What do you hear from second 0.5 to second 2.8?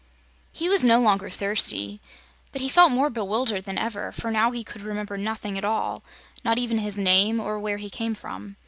He was now no longer thirsty, but he